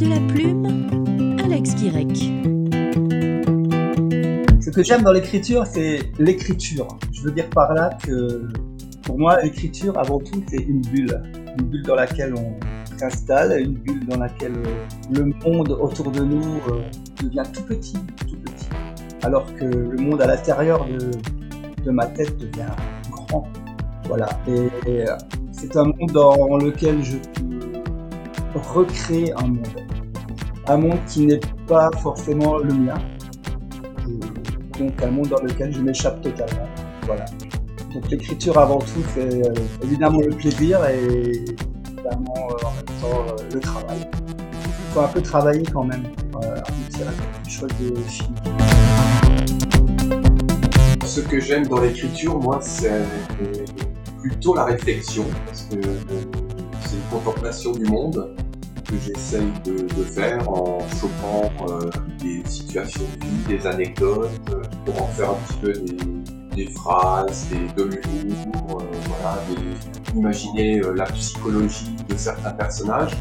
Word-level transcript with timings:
de 0.00 0.08
la 0.08 0.20
plume, 0.32 1.36
Alex 1.44 1.74
Guirec. 1.74 2.16
Ce 4.60 4.70
que 4.70 4.82
j'aime 4.82 5.02
dans 5.02 5.12
l'écriture, 5.12 5.66
c'est 5.66 6.00
l'écriture. 6.18 6.88
Je 7.12 7.22
veux 7.22 7.32
dire 7.32 7.50
par 7.50 7.74
là 7.74 7.90
que 8.02 8.48
pour 9.02 9.18
moi, 9.18 9.42
l'écriture, 9.42 9.98
avant 9.98 10.18
tout, 10.18 10.42
c'est 10.48 10.62
une 10.62 10.80
bulle. 10.80 11.20
Une 11.58 11.66
bulle 11.66 11.82
dans 11.82 11.96
laquelle 11.96 12.34
on 12.34 12.54
s'installe, 12.96 13.60
une 13.60 13.74
bulle 13.74 14.06
dans 14.06 14.18
laquelle 14.18 14.56
euh, 14.56 14.86
le 15.12 15.24
monde 15.44 15.72
autour 15.72 16.10
de 16.10 16.20
nous 16.20 16.60
euh, 16.70 16.82
devient 17.22 17.42
tout 17.52 17.62
petit, 17.64 17.98
tout 18.26 18.36
petit. 18.36 18.68
Alors 19.22 19.44
que 19.56 19.64
le 19.64 19.98
monde 19.98 20.22
à 20.22 20.26
l'intérieur 20.26 20.86
de, 21.84 21.90
ma 21.90 22.06
tête 22.06 22.38
devient 22.38 22.72
grand. 23.10 23.46
Voilà. 24.04 24.28
Et, 24.46 24.70
euh, 24.86 25.16
c'est 25.52 25.76
un 25.76 25.84
monde 25.84 26.12
dans 26.12 26.56
lequel 26.56 27.02
je 27.02 27.16
peux 27.16 27.59
recréer 28.54 29.32
un 29.34 29.46
monde. 29.46 29.66
Un 30.66 30.76
monde 30.76 30.98
qui 31.08 31.26
n'est 31.26 31.40
pas 31.66 31.90
forcément 32.02 32.58
le 32.58 32.72
mien. 32.72 32.98
Donc 34.78 35.02
un 35.02 35.10
monde 35.10 35.28
dans 35.28 35.42
lequel 35.42 35.72
je 35.72 35.80
m'échappe 35.80 36.20
totalement. 36.22 36.66
Voilà. 37.06 37.24
Donc 37.92 38.08
l'écriture 38.10 38.56
avant 38.58 38.78
tout, 38.78 39.02
c'est 39.14 39.46
euh, 39.46 39.52
évidemment 39.82 40.20
le 40.20 40.30
plaisir 40.30 40.84
et 40.86 41.04
évidemment 41.04 42.48
euh, 42.50 42.66
en 42.66 42.72
même 42.72 42.84
temps 43.00 43.26
euh, 43.28 43.54
le 43.54 43.60
travail. 43.60 43.98
Il 44.64 44.94
faut 44.94 45.00
un 45.00 45.08
peu 45.08 45.20
travailler 45.20 45.64
quand 45.64 45.84
même 45.84 46.02
pour 46.30 46.40
à 46.44 46.54
quelque 47.42 47.50
chose 47.50 47.70
de 47.80 47.94
fini. 48.02 48.34
Ce 51.04 51.20
que 51.20 51.40
j'aime 51.40 51.66
dans 51.66 51.80
l'écriture, 51.80 52.38
moi, 52.38 52.58
c'est 52.60 53.02
plutôt 54.20 54.54
la 54.54 54.64
réflexion, 54.64 55.24
parce 55.46 55.62
que 55.62 55.80
c'est 56.82 56.96
une 56.96 57.02
contemplation 57.10 57.72
du 57.72 57.84
monde 57.84 58.36
que 58.90 58.96
j'essaye 58.98 59.52
de, 59.64 60.04
faire 60.04 60.48
en 60.50 60.80
chopant 61.00 61.50
des 62.18 62.42
situations 62.44 63.04
de 63.20 63.26
vie, 63.26 63.58
des 63.58 63.66
anecdotes, 63.66 64.30
pour 64.84 65.02
en 65.02 65.06
faire 65.08 65.30
un 65.30 65.34
petit 65.34 65.58
peu 65.58 65.72
des, 65.72 66.20
des 66.56 66.66
phrases, 66.66 67.46
des, 67.48 67.82
de 67.82 67.88
l'humour, 67.88 68.82
euh, 68.82 68.84
voilà, 69.08 69.38
imaginer 70.14 70.80
euh, 70.80 70.92
la 70.94 71.04
psychologie 71.06 71.94
de 72.08 72.16
certains 72.16 72.50
personnages. 72.50 73.16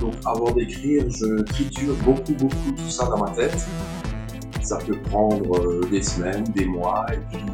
Donc 0.00 0.14
avant 0.26 0.50
d'écrire, 0.50 1.04
je 1.08 1.42
triture 1.42 1.94
beaucoup, 2.04 2.34
beaucoup 2.34 2.72
tout 2.76 2.90
ça 2.90 3.06
dans 3.06 3.18
ma 3.18 3.30
tête. 3.30 3.66
Ça 4.62 4.78
peut 4.78 4.98
prendre 5.10 5.58
euh, 5.58 5.86
des 5.90 6.02
semaines, 6.02 6.44
des 6.54 6.66
mois, 6.66 7.04
et 7.12 7.18
puis 7.30 7.44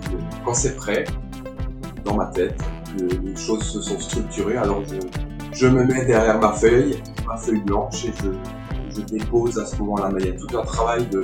quand 0.45 0.55
c'est 0.55 0.77
prêt, 0.77 1.05
dans 2.05 2.17
ma 2.17 2.27
tête, 2.27 2.61
les 2.99 3.37
choses 3.37 3.63
se 3.63 3.81
sont 3.81 4.01
structurées, 4.01 4.57
alors 4.57 4.83
je, 4.85 4.97
je 5.53 5.67
me 5.67 5.85
mets 5.85 6.05
derrière 6.05 6.39
ma 6.39 6.53
feuille, 6.53 7.03
ma 7.27 7.37
feuille 7.37 7.63
blanche, 7.63 8.05
et 8.05 8.13
je, 8.23 9.01
dépose 9.03 9.59
à 9.59 9.65
ce 9.65 9.77
moment-là. 9.77 10.11
Mais 10.13 10.21
il 10.23 10.27
y 10.27 10.31
a 10.31 10.37
tout 10.37 10.59
un 10.59 10.65
travail 10.65 11.07
de, 11.07 11.23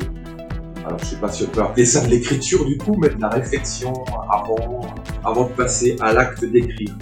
alors, 0.87 0.99
je 1.01 1.05
sais 1.05 1.17
pas 1.17 1.29
si 1.29 1.45
on 1.45 1.49
peut 1.49 1.63
appeler 1.63 1.85
ça 1.85 2.01
de 2.01 2.11
l'écriture 2.11 2.65
du 2.65 2.79
coup, 2.79 2.97
mais 2.97 3.09
de 3.11 3.21
la 3.21 3.29
réflexion 3.29 3.93
avant, 4.31 4.81
avant 5.25 5.45
de 5.49 5.53
passer 5.53 5.97
à 6.01 6.13
l'acte 6.13 6.45
d'écrire. 6.45 6.97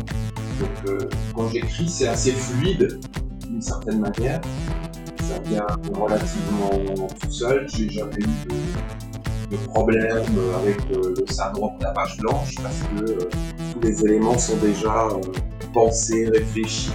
Donc, 0.59 0.71
euh, 0.89 0.99
quand 1.35 1.49
j'écris, 1.49 1.89
c'est 1.89 2.09
assez 2.09 2.33
fluide 2.33 2.99
d'une 3.47 3.61
certaine 3.61 4.01
manière. 4.01 4.41
Ça 5.21 5.39
vient 5.45 5.67
relativement 5.93 7.07
tout 7.21 7.31
seul. 7.31 7.67
J'ai 7.69 7.91
jamais 7.91 8.19
eu 8.19 9.51
de, 9.51 9.57
problème 9.67 10.25
avec 10.63 10.79
euh, 10.91 11.15
le 11.17 11.33
syndrome 11.33 11.79
de 11.79 11.85
la 11.85 11.91
page 11.93 12.17
blanche 12.19 12.55
parce 12.63 12.81
que 12.81 13.13
euh, 13.13 13.29
tous 13.73 13.81
les 13.81 14.05
éléments 14.05 14.39
sont 14.39 14.57
déjà 14.57 15.09
pensés, 15.73 16.29
réfléchis, 16.33 16.93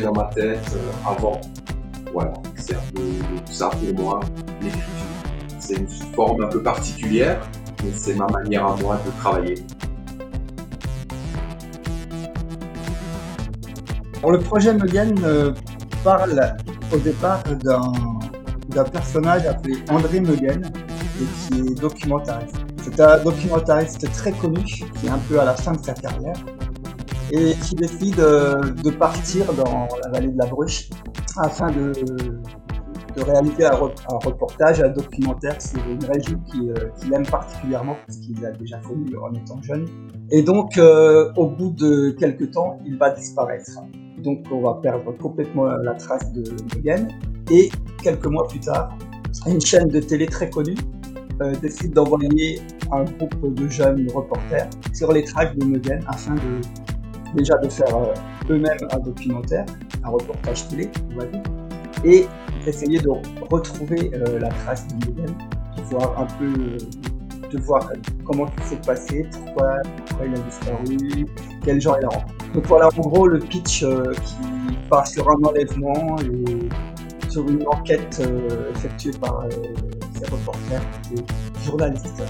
dans 0.00 0.12
ma 0.12 0.24
tête 0.24 0.76
avant. 1.06 1.40
Voilà, 2.12 2.32
c'est 2.56 2.74
un 2.74 2.82
peu 2.94 3.02
ça 3.50 3.70
pour 3.70 4.04
moi, 4.04 4.20
l'écriture 4.60 5.00
c'est 5.70 5.76
une 5.76 5.88
forme 6.14 6.42
un 6.42 6.48
peu 6.48 6.62
particulière, 6.62 7.40
mais 7.82 7.90
c'est 7.94 8.14
ma 8.14 8.26
manière 8.26 8.66
à 8.66 8.76
moi 8.76 9.00
de 9.06 9.10
travailler. 9.20 9.54
le 14.28 14.38
projet 14.38 14.74
Mugen 14.74 15.14
euh, 15.24 15.52
parle 16.04 16.54
au 16.92 16.98
départ 16.98 17.42
d'un 17.64 18.84
personnage 18.84 19.46
appelé 19.46 19.76
André 19.88 20.18
et 20.18 20.22
qui 20.22 21.60
est 21.60 21.80
documentariste. 21.80 22.56
C'est 22.82 23.00
un 23.00 23.18
documentariste 23.22 24.10
très 24.12 24.32
connu 24.32 24.62
qui 24.64 24.84
est 25.06 25.10
un 25.10 25.18
peu 25.28 25.40
à 25.40 25.44
la 25.44 25.54
fin 25.54 25.72
de 25.72 25.82
sa 25.82 25.94
carrière 25.94 26.36
et 27.32 27.54
qui 27.54 27.74
décide 27.74 28.20
euh, 28.20 28.60
de 28.82 28.90
partir 28.90 29.52
dans 29.54 29.88
la 30.02 30.10
vallée 30.10 30.28
de 30.28 30.38
la 30.38 30.46
Bruche 30.46 30.90
afin 31.36 31.70
de 31.70 31.92
réaliser 33.16 33.64
un, 33.64 33.74
reportage, 33.74 34.80
un 34.80 34.88
documentaire 34.88 35.60
sur 35.60 35.80
une 35.88 36.04
région 36.04 36.40
euh, 36.54 36.74
qu'il 36.98 37.12
aime 37.12 37.26
particulièrement 37.26 37.96
parce 38.06 38.18
qu'il 38.18 38.40
l'a 38.40 38.52
déjà 38.52 38.78
connu 38.78 39.16
en 39.16 39.32
étant 39.34 39.60
jeune. 39.62 39.86
Et 40.30 40.42
donc, 40.42 40.78
euh, 40.78 41.32
au 41.36 41.46
bout 41.46 41.70
de 41.70 42.10
quelques 42.18 42.52
temps, 42.52 42.78
il 42.86 42.96
va 42.98 43.10
disparaître. 43.10 43.70
Donc, 44.18 44.44
on 44.52 44.60
va 44.60 44.78
perdre 44.82 45.12
complètement 45.18 45.66
la 45.66 45.94
trace 45.94 46.32
de 46.32 46.44
Megan. 46.74 47.08
Et 47.50 47.70
quelques 48.02 48.26
mois 48.26 48.46
plus 48.46 48.60
tard, 48.60 48.96
une 49.46 49.60
chaîne 49.60 49.88
de 49.88 50.00
télé 50.00 50.26
très 50.26 50.50
connue 50.50 50.76
euh, 51.42 51.54
décide 51.62 51.94
d'envoyer 51.94 52.60
un 52.92 53.04
groupe 53.04 53.54
de 53.54 53.68
jeunes 53.68 54.06
reporters 54.14 54.68
sur 54.92 55.12
les 55.12 55.24
traces 55.24 55.56
de 55.56 55.64
Megan 55.64 56.04
afin 56.06 56.34
de 56.34 56.60
déjà 57.34 57.56
de 57.58 57.68
faire 57.68 57.96
eux-mêmes 58.48 58.78
un 58.90 58.98
documentaire, 58.98 59.66
un 60.04 60.10
reportage 60.10 60.68
télé, 60.68 60.90
on 61.12 61.18
va 61.18 61.26
dire, 61.26 61.42
et 62.04 62.26
essayer 62.66 62.98
de 62.98 63.10
retrouver 63.50 64.10
euh, 64.14 64.38
la 64.38 64.48
trace 64.48 64.86
de 64.88 64.94
Miguel, 65.06 65.34
de 65.76 65.82
voir 65.82 66.20
un 66.20 66.26
peu, 66.38 66.76
de 67.50 67.58
voir 67.62 67.90
comment 68.24 68.46
tout 68.46 68.62
s'est 68.64 68.80
passé, 68.84 69.26
pourquoi, 69.32 69.76
pourquoi, 70.06 70.26
il 70.26 70.34
a 70.34 70.38
disparu, 70.38 71.26
quel 71.64 71.80
genre 71.80 71.96
il 72.00 72.04
a 72.04 72.08
rencontré. 72.08 72.36
Donc 72.54 72.66
voilà 72.66 72.88
en 72.88 73.00
gros 73.00 73.28
le 73.28 73.38
pitch 73.38 73.82
euh, 73.82 74.12
qui 74.24 74.76
part 74.88 75.06
sur 75.06 75.28
un 75.30 75.44
enlèvement 75.44 76.16
et 76.20 77.30
sur 77.30 77.48
une 77.48 77.64
enquête 77.68 78.20
euh, 78.20 78.72
effectuée 78.74 79.12
par 79.20 79.44
ces 80.14 80.30
reporters 80.30 80.82
et 81.12 81.64
journalistes. 81.64 82.22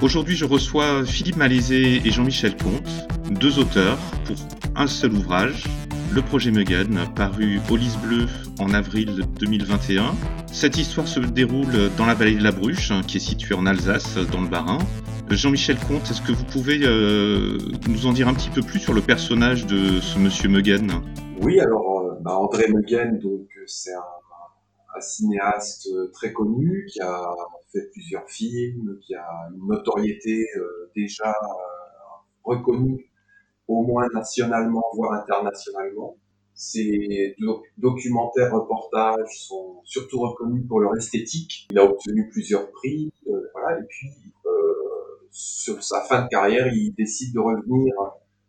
Aujourd'hui, 0.00 0.36
je 0.36 0.44
reçois 0.44 1.04
Philippe 1.04 1.36
Malaisé 1.36 2.02
et 2.04 2.10
Jean-Michel 2.10 2.56
Comte, 2.56 3.08
deux 3.30 3.58
auteurs 3.58 3.98
pour 4.26 4.36
un 4.76 4.86
seul 4.86 5.12
ouvrage, 5.12 5.64
le 6.12 6.22
projet 6.22 6.50
Megan, 6.50 6.98
paru 7.16 7.60
au 7.70 7.76
Lys 7.76 7.96
Bleu 7.96 8.26
en 8.60 8.72
avril 8.74 9.24
2021. 9.40 10.14
Cette 10.52 10.76
histoire 10.76 11.08
se 11.08 11.20
déroule 11.20 11.90
dans 11.96 12.06
la 12.06 12.14
vallée 12.14 12.36
de 12.36 12.42
la 12.42 12.52
Bruche, 12.52 12.90
hein, 12.90 13.02
qui 13.06 13.16
est 13.16 13.20
située 13.20 13.54
en 13.54 13.66
Alsace, 13.66 14.16
dans 14.30 14.40
le 14.40 14.48
Bas-Rhin. 14.48 14.78
Jean-Michel 15.30 15.76
Comte, 15.88 16.02
est-ce 16.10 16.20
que 16.20 16.32
vous 16.32 16.44
pouvez 16.44 16.80
euh, 16.82 17.58
nous 17.88 18.06
en 18.06 18.12
dire 18.12 18.28
un 18.28 18.34
petit 18.34 18.50
peu 18.50 18.60
plus 18.60 18.78
sur 18.78 18.92
le 18.92 19.00
personnage 19.00 19.66
de 19.66 20.00
ce 20.00 20.18
monsieur 20.18 20.48
Megan? 20.48 20.90
Oui, 21.40 21.58
alors 21.60 22.00
euh, 22.00 22.18
bah, 22.20 22.36
André 22.36 22.68
Megan, 22.68 23.18
donc 23.18 23.48
c'est 23.66 23.94
un, 23.94 25.00
cinéaste 25.00 25.88
très 26.12 26.32
connu 26.32 26.86
qui 26.88 27.00
a 27.00 27.20
fait 27.72 27.90
plusieurs 27.92 28.28
films, 28.28 28.96
qui 29.04 29.16
a 29.16 29.26
une 29.52 29.66
notoriété 29.66 30.46
euh, 30.56 30.90
déjà 30.94 31.34
reconnue 32.44 33.10
au 33.68 33.82
moins 33.82 34.06
nationalement, 34.12 34.84
voire 34.94 35.12
internationalement. 35.12 36.16
Ses 36.54 37.34
documentaires, 37.78 38.52
reportages 38.52 39.46
sont 39.48 39.80
surtout 39.84 40.20
reconnus 40.20 40.64
pour 40.68 40.80
leur 40.80 40.96
esthétique. 40.96 41.66
Il 41.70 41.78
a 41.78 41.84
obtenu 41.84 42.28
plusieurs 42.30 42.70
prix, 42.70 43.12
euh, 43.26 43.50
voilà. 43.52 43.78
Et 43.80 43.82
puis, 43.88 44.08
euh, 44.46 44.50
sur 45.30 45.82
sa 45.82 46.02
fin 46.02 46.22
de 46.22 46.28
carrière, 46.28 46.72
il 46.72 46.94
décide 46.94 47.34
de 47.34 47.40
revenir 47.40 47.92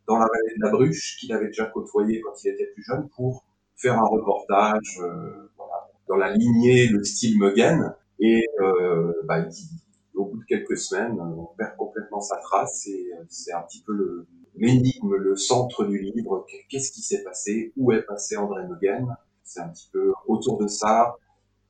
dans 0.08 0.20
la 0.20 0.26
vallée 0.26 0.56
de 0.56 0.64
la 0.64 0.72
Bruche, 0.72 1.18
qu'il 1.20 1.34
avait 1.34 1.48
déjà 1.48 1.66
côtoyé 1.66 2.22
quand 2.22 2.34
il 2.44 2.50
était 2.50 2.68
plus 2.74 2.84
jeune, 2.84 3.10
pour 3.16 3.44
faire 3.76 3.98
un 3.98 4.08
reportage, 4.08 5.00
euh, 5.02 5.50
voilà, 5.58 5.90
dans 6.08 6.16
la 6.16 6.32
lignée, 6.32 6.88
le 6.88 7.04
style 7.04 7.40
Muggen. 7.40 7.94
Et 8.20 8.46
euh, 8.62 9.12
bah, 9.26 9.40
il, 9.40 9.80
au 10.16 10.26
bout 10.26 10.38
de 10.38 10.46
quelques 10.46 10.78
semaines, 10.78 11.20
on 11.20 11.46
perd 11.58 11.76
complètement 11.78 12.22
sa 12.22 12.38
trace 12.38 12.88
et 12.88 13.12
euh, 13.14 13.24
c'est 13.30 13.52
un 13.52 13.62
petit 13.62 13.84
peu 13.86 13.94
le, 13.94 14.28
l'énigme, 14.58 15.16
le 15.16 15.36
centre 15.36 15.86
du 15.86 16.00
livre, 16.00 16.46
qu'est-ce 16.70 16.92
qui 16.92 17.02
s'est 17.02 17.24
passé, 17.24 17.74
où 17.78 17.92
est 17.92 18.04
passé 18.04 18.38
André 18.38 18.64
Megan. 18.68 19.16
C'est 19.44 19.60
un 19.60 19.70
petit 19.70 19.90
peu 19.92 20.14
autour 20.28 20.58
de 20.58 20.68
ça, 20.68 21.16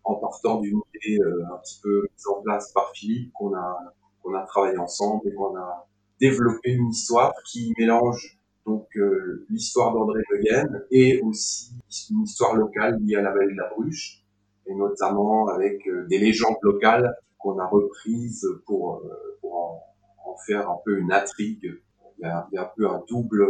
en 0.03 0.15
partant 0.15 0.61
d'une 0.61 0.79
idée 0.93 1.19
euh, 1.19 1.45
un 1.53 1.57
petit 1.57 1.79
peu 1.81 2.07
mise 2.15 2.27
en 2.27 2.41
place 2.41 2.71
par 2.71 2.91
Philippe, 2.93 3.33
qu'on 3.33 3.53
a, 3.55 3.93
qu'on 4.21 4.33
a 4.33 4.45
travaillé 4.45 4.77
ensemble 4.77 5.27
et 5.27 5.33
qu'on 5.33 5.55
a 5.57 5.87
développé 6.21 6.71
une 6.71 6.89
histoire 6.89 7.33
qui 7.45 7.73
mélange 7.77 8.39
donc 8.65 8.88
euh, 8.95 9.45
l'histoire 9.49 9.93
d'André 9.93 10.21
Megan 10.31 10.83
et 10.89 11.21
aussi 11.21 11.71
une 12.09 12.23
histoire 12.23 12.55
locale 12.55 12.97
liée 13.01 13.15
à 13.15 13.21
la 13.21 13.31
vallée 13.31 13.51
de 13.51 13.57
la 13.57 13.69
Bruche, 13.69 14.23
et 14.67 14.73
notamment 14.73 15.47
avec 15.47 15.88
euh, 15.88 16.05
des 16.07 16.17
légendes 16.17 16.57
locales 16.61 17.13
qu'on 17.38 17.59
a 17.59 17.67
reprises 17.67 18.47
pour, 18.65 19.03
pour 19.41 19.55
en, 19.55 19.83
en, 20.25 20.35
faire 20.47 20.67
un 20.69 20.77
peu 20.83 20.97
une 20.97 21.11
intrigue 21.11 21.79
il 22.19 22.23
y 22.23 22.25
a, 22.25 22.47
un 22.57 22.69
peu 22.75 22.89
un 22.89 23.01
double, 23.09 23.45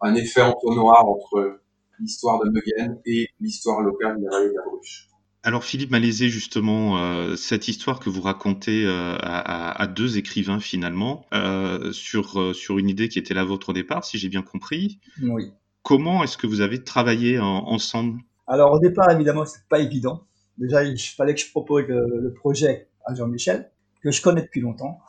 un 0.00 0.14
effet 0.14 0.42
entonnoir 0.42 1.08
entre 1.08 1.60
l'histoire 1.98 2.40
de 2.40 2.50
Megen 2.50 3.00
et 3.06 3.28
l'histoire 3.40 3.80
locale 3.80 4.18
de 4.18 4.24
la 4.24 4.30
vallée 4.30 4.48
de 4.50 4.54
la 4.54 4.62
Bruche. 4.64 5.08
Alors 5.42 5.64
Philippe 5.64 5.90
Malaisé, 5.90 6.28
justement, 6.28 6.98
euh, 6.98 7.34
cette 7.34 7.66
histoire 7.68 7.98
que 7.98 8.10
vous 8.10 8.20
racontez 8.20 8.84
euh, 8.84 9.16
à, 9.20 9.82
à, 9.82 9.86
deux 9.86 10.18
écrivains 10.18 10.60
finalement, 10.60 11.24
euh, 11.32 11.92
sur, 11.92 12.54
sur 12.54 12.78
une 12.78 12.90
idée 12.90 13.08
qui 13.08 13.18
était 13.18 13.32
la 13.32 13.44
vôtre 13.44 13.70
au 13.70 13.72
départ, 13.72 14.04
si 14.04 14.18
j'ai 14.18 14.28
bien 14.28 14.42
compris. 14.42 15.00
Oui. 15.22 15.52
Comment 15.82 16.22
est-ce 16.22 16.36
que 16.36 16.46
vous 16.46 16.60
avez 16.60 16.84
travaillé 16.84 17.38
ensemble? 17.38 18.20
Alors 18.46 18.72
au 18.72 18.78
départ, 18.78 19.10
évidemment, 19.10 19.46
c'est 19.46 19.66
pas 19.70 19.78
évident. 19.78 20.26
Déjà, 20.58 20.84
il 20.84 20.98
fallait 20.98 21.34
que 21.34 21.40
je 21.40 21.50
propose 21.50 21.84
le, 21.88 22.34
projet 22.34 22.88
à 23.06 23.14
Jean-Michel, 23.14 23.70
que 24.02 24.10
je 24.10 24.20
connais 24.20 24.42
depuis 24.42 24.60
longtemps. 24.60 25.00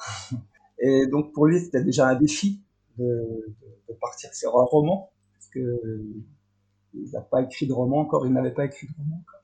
Et 0.81 1.07
donc 1.07 1.31
pour 1.33 1.45
lui, 1.45 1.59
c'était 1.59 1.83
déjà 1.83 2.07
un 2.07 2.15
défi 2.15 2.61
de, 2.97 3.05
de, 3.87 3.93
partir 4.01 4.33
sur 4.33 4.57
un 4.59 4.63
roman, 4.63 5.11
parce 5.33 5.47
que 5.49 5.79
il 6.93 7.09
n'a 7.11 7.21
pas 7.21 7.41
écrit 7.41 7.67
de 7.67 7.73
roman 7.73 7.99
encore, 7.99 8.25
il 8.25 8.33
n'avait 8.33 8.53
pas 8.53 8.65
écrit 8.65 8.87
de 8.87 8.93
roman 8.97 9.21
encore. 9.21 9.41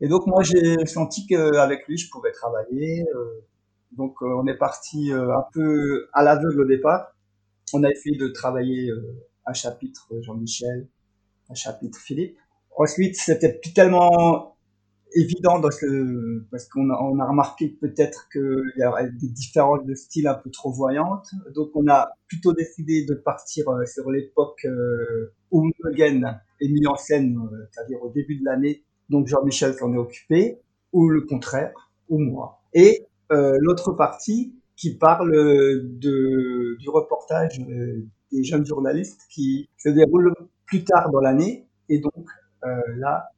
Et 0.00 0.08
donc 0.08 0.26
moi 0.26 0.42
j'ai 0.42 0.86
senti 0.86 1.26
qu'avec 1.26 1.86
lui 1.86 1.98
je 1.98 2.10
pouvais 2.10 2.32
travailler. 2.32 3.04
Euh, 3.14 3.46
donc 3.92 4.16
euh, 4.22 4.26
on 4.26 4.46
est 4.46 4.56
parti 4.56 5.12
euh, 5.12 5.36
un 5.36 5.44
peu 5.52 6.08
à 6.12 6.22
l'aveugle 6.22 6.62
au 6.62 6.64
départ. 6.64 7.14
On 7.72 7.84
a 7.84 7.90
essayé 7.90 8.16
de 8.16 8.28
travailler 8.28 8.90
un 9.46 9.52
chapitre 9.52 10.08
Jean-Michel, 10.22 10.88
un 11.50 11.54
chapitre 11.54 11.98
Philippe. 11.98 12.36
Ensuite 12.76 13.16
c'était 13.16 13.52
plus 13.52 13.72
tellement 13.74 14.56
évident 15.14 15.60
parce 15.60 15.80
que 15.80 16.44
parce 16.50 16.68
qu'on 16.68 16.90
a, 16.90 17.00
on 17.02 17.18
a 17.18 17.26
remarqué 17.26 17.68
peut-être 17.80 18.28
qu'il 18.30 18.72
y 18.76 18.82
avait 18.82 19.10
des 19.10 19.28
différences 19.28 19.84
de 19.84 19.94
style 19.94 20.26
un 20.26 20.34
peu 20.34 20.50
trop 20.50 20.72
voyantes. 20.72 21.30
Donc 21.54 21.70
on 21.74 21.86
a 21.88 22.10
plutôt 22.28 22.52
décidé 22.52 23.04
de 23.04 23.14
partir 23.14 23.64
sur 23.86 24.10
l'époque 24.10 24.66
où 25.50 25.70
Mugen 25.84 26.40
est 26.60 26.68
mis 26.68 26.86
en 26.86 26.96
scène, 26.96 27.38
c'est-à-dire 27.72 28.02
au 28.02 28.10
début 28.10 28.38
de 28.38 28.44
l'année 28.44 28.84
donc 29.10 29.26
Jean-Michel 29.26 29.74
s'en 29.74 29.92
est 29.92 29.98
occupé, 29.98 30.60
ou 30.92 31.08
le 31.08 31.22
contraire, 31.22 31.72
ou 32.08 32.18
moi. 32.18 32.62
Et 32.72 33.06
euh, 33.32 33.58
l'autre 33.60 33.92
partie 33.92 34.54
qui 34.76 34.96
parle 34.96 35.32
de, 35.32 36.76
du 36.78 36.88
reportage 36.88 37.60
euh, 37.60 38.06
des 38.32 38.44
jeunes 38.44 38.64
journalistes 38.64 39.22
qui 39.28 39.68
se 39.76 39.88
déroule 39.88 40.32
plus 40.64 40.84
tard 40.84 41.10
dans 41.10 41.20
l'année. 41.20 41.66
Et 41.88 41.98
donc 41.98 42.26
euh, 42.64 42.80
là, 42.96 43.28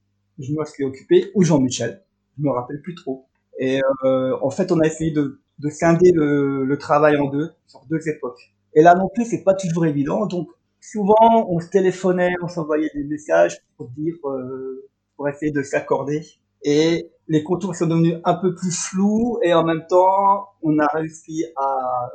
je 0.42 0.52
me 0.52 0.64
suis 0.64 0.84
occupé, 0.84 1.30
ou 1.34 1.42
Jean-Michel, 1.42 2.02
je 2.38 2.42
me 2.42 2.50
rappelle 2.50 2.80
plus 2.82 2.94
trop. 2.94 3.26
Et 3.58 3.80
euh, 4.04 4.36
en 4.40 4.50
fait, 4.50 4.72
on 4.72 4.80
a 4.80 4.86
essayé 4.86 5.10
de, 5.10 5.40
de 5.58 5.68
scinder 5.68 6.12
le, 6.12 6.64
le, 6.64 6.78
travail 6.78 7.16
en 7.16 7.28
deux, 7.28 7.50
sur 7.66 7.84
deux 7.88 8.08
époques. 8.08 8.52
Et 8.74 8.82
là 8.82 8.94
non 8.94 9.08
plus, 9.14 9.24
c'est 9.24 9.44
pas 9.44 9.54
toujours 9.54 9.86
évident. 9.86 10.26
Donc 10.26 10.48
souvent, 10.80 11.46
on 11.48 11.60
se 11.60 11.68
téléphonait, 11.68 12.34
on 12.42 12.48
s'envoyait 12.48 12.90
des 12.94 13.04
messages 13.04 13.58
pour 13.76 13.88
dire 13.90 14.14
euh, 14.24 14.88
pour 15.16 15.28
essayer 15.28 15.52
de 15.52 15.62
s'accorder. 15.62 16.26
Et 16.64 17.10
les 17.28 17.42
contours 17.42 17.74
sont 17.74 17.86
devenus 17.86 18.16
un 18.24 18.34
peu 18.34 18.54
plus 18.54 18.76
flous 18.76 19.38
et 19.42 19.54
en 19.54 19.64
même 19.64 19.86
temps, 19.88 20.48
on 20.62 20.78
a 20.78 20.86
réussi 20.86 21.44
à 21.56 22.10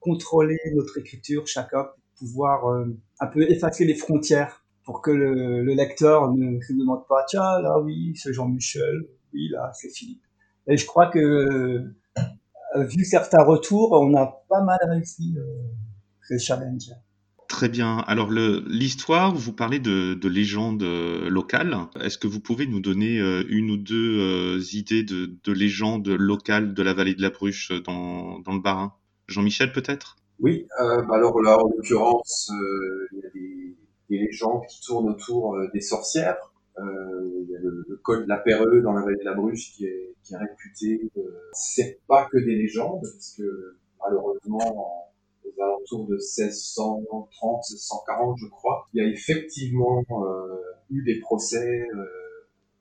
contrôler 0.00 0.58
notre 0.74 0.98
écriture 0.98 1.46
chacun 1.46 1.84
pour 1.84 2.28
pouvoir 2.28 2.68
euh, 2.68 2.84
un 3.20 3.26
peu 3.26 3.42
effacer 3.50 3.84
les 3.84 3.94
frontières 3.94 4.61
pour 4.84 5.02
que 5.02 5.10
le, 5.10 5.62
le, 5.62 5.74
lecteur 5.74 6.32
ne 6.32 6.60
se 6.60 6.72
demande 6.72 7.06
pas 7.08 7.24
tiens 7.28 7.60
là 7.60 7.78
oui 7.80 8.14
c'est 8.16 8.32
Jean-Michel 8.32 9.06
oui 9.32 9.48
là 9.50 9.70
c'est 9.74 9.90
Philippe 9.90 10.22
et 10.66 10.76
je 10.76 10.86
crois 10.86 11.06
que 11.06 11.18
euh, 11.18 12.84
vu 12.84 13.04
certains 13.04 13.42
retours 13.42 13.92
on 13.92 14.14
a 14.16 14.44
pas 14.48 14.62
mal 14.62 14.78
réussi 14.82 15.34
euh, 15.36 15.44
ce 16.28 16.38
challenge 16.38 16.90
Très 17.52 17.68
bien. 17.68 17.98
Alors 18.06 18.30
l'histoire, 18.30 19.34
vous 19.34 19.52
parlez 19.52 19.78
de, 19.78 20.14
de 20.14 20.28
légendes 20.28 20.82
euh, 20.82 21.28
locales. 21.28 21.76
Est-ce 22.00 22.16
que 22.16 22.26
vous 22.26 22.40
pouvez 22.40 22.66
nous 22.66 22.80
donner 22.80 23.18
une 23.50 23.70
ou 23.70 23.76
deux 23.76 24.20
euh, 24.20 24.60
idées 24.72 25.02
de, 25.02 25.36
de, 25.44 25.52
légendes 25.52 26.08
locales 26.08 26.72
de 26.72 26.82
la 26.82 26.94
vallée 26.94 27.14
de 27.14 27.20
la 27.20 27.28
Bruche 27.28 27.70
dans, 27.84 28.38
dans 28.38 28.54
le 28.54 28.58
Bas-Rhin? 28.58 28.94
Jean-Michel 29.28 29.70
peut-être? 29.70 30.16
Oui, 30.40 30.66
euh, 30.80 31.02
bah 31.02 31.16
alors 31.16 31.40
là 31.42 31.58
en 31.58 31.68
l'occurrence, 31.68 32.50
il 33.12 33.18
y 33.18 33.26
a 33.26 33.30
des, 33.34 33.76
des, 34.12 34.18
légendes 34.18 34.62
qui 34.68 34.80
tournent 34.80 35.08
autour 35.08 35.58
des 35.72 35.80
sorcières. 35.80 36.52
Il 36.78 37.46
y 37.48 37.56
a 37.56 37.60
le, 37.60 37.84
le, 37.88 37.96
col 37.96 38.24
de 38.24 38.28
la 38.28 38.38
Perreux 38.38 38.80
dans 38.82 38.92
la 38.92 39.02
vallée 39.02 39.18
de 39.18 39.24
la 39.24 39.34
Bruche 39.34 39.72
qui 39.74 39.86
est, 39.86 40.14
qui 40.22 40.34
est 40.34 40.38
réputé. 40.38 41.10
C'est 41.52 42.00
pas 42.06 42.28
que 42.30 42.38
des 42.38 42.56
légendes, 42.56 43.00
parce 43.02 43.34
que 43.36 43.76
malheureusement 44.02 45.12
aux 45.44 45.62
alentours 45.62 46.06
de 46.06 46.14
1630, 46.14 47.28
1640, 47.42 48.38
je 48.38 48.46
crois. 48.46 48.88
Il 48.92 49.02
y 49.02 49.06
a 49.06 49.08
effectivement 49.08 50.04
euh, 50.10 50.60
eu 50.90 51.02
des 51.04 51.20
procès 51.20 51.88
euh, 51.94 52.04